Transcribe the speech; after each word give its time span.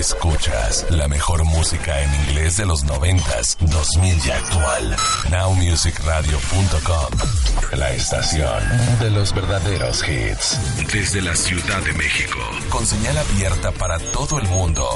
Escuchas 0.00 0.86
la 0.88 1.08
mejor 1.08 1.44
música 1.44 2.00
en 2.00 2.14
inglés 2.22 2.56
de 2.56 2.64
los 2.64 2.84
noventas, 2.84 3.58
2000 3.60 4.26
y 4.26 4.30
actual. 4.30 4.96
Nowmusicradio.com. 5.30 7.78
La 7.78 7.90
estación 7.90 8.62
de 8.98 9.10
los 9.10 9.34
verdaderos 9.34 10.02
hits. 10.08 10.58
Desde 10.90 11.20
la 11.20 11.36
Ciudad 11.36 11.82
de 11.82 11.92
México. 11.92 12.38
Con 12.70 12.86
señal 12.86 13.18
abierta 13.18 13.72
para 13.72 13.98
todo 13.98 14.38
el 14.38 14.48
mundo. 14.48 14.88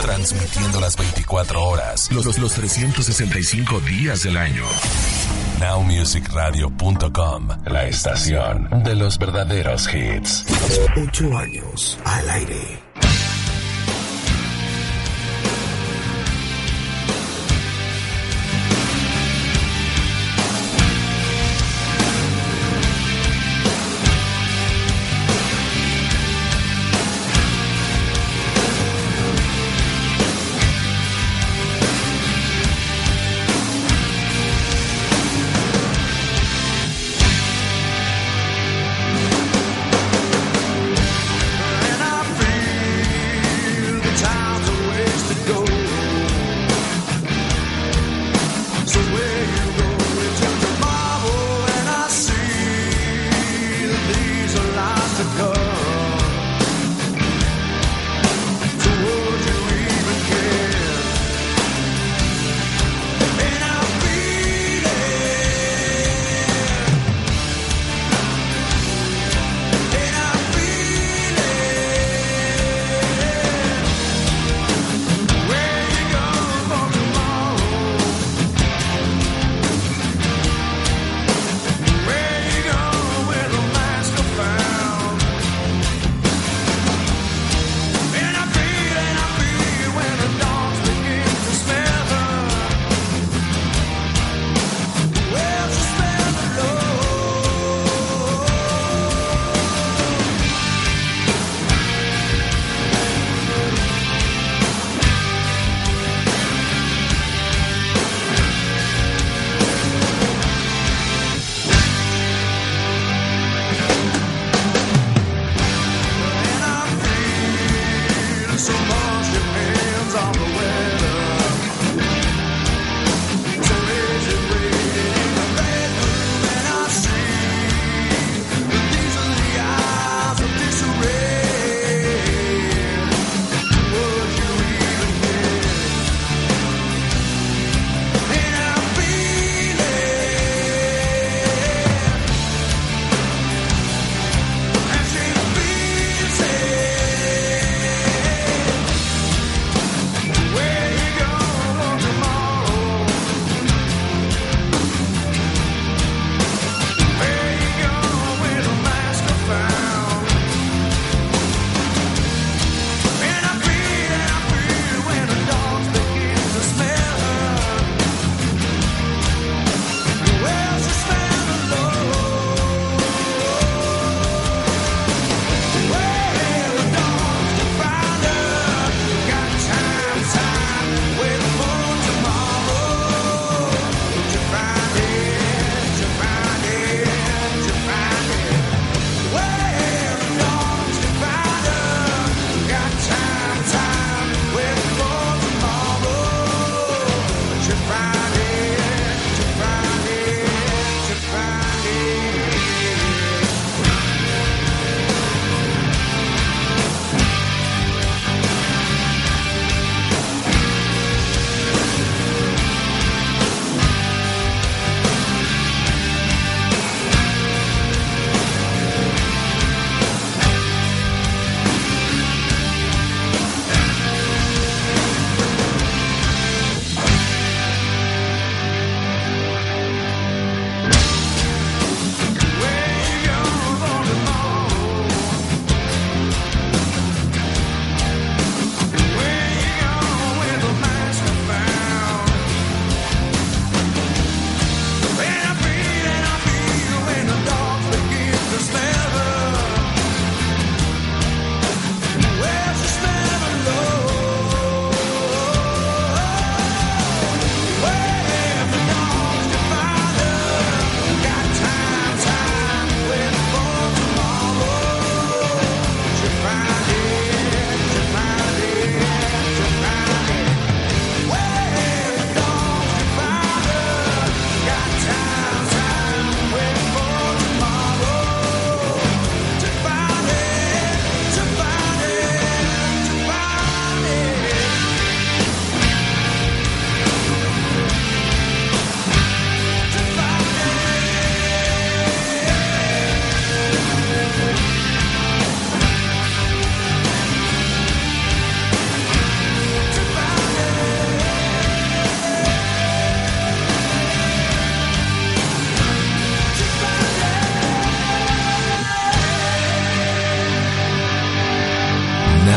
Transmitiendo 0.00 0.80
las 0.80 0.96
24 0.96 1.62
horas. 1.62 2.10
Los, 2.10 2.38
los 2.38 2.54
365 2.54 3.80
días 3.80 4.22
del 4.22 4.38
año. 4.38 4.64
Nowmusicradio.com. 5.60 7.48
La 7.66 7.86
estación 7.86 8.82
de 8.82 8.94
los 8.94 9.18
verdaderos 9.18 9.90
hits. 9.92 10.46
Ocho 10.96 11.36
años 11.36 11.98
al 12.06 12.30
aire. 12.30 12.91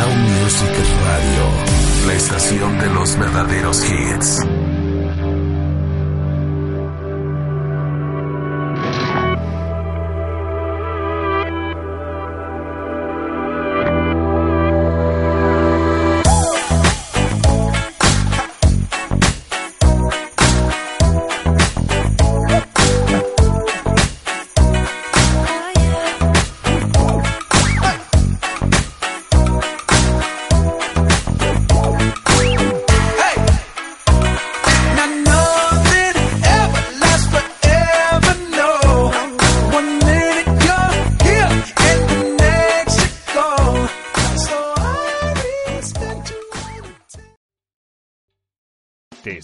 Music 0.03 0.75
Radio, 1.06 2.07
la 2.07 2.13
estación 2.15 2.80
de 2.80 2.88
los 2.89 3.18
verdaderos 3.18 3.81
hits. 3.89 4.64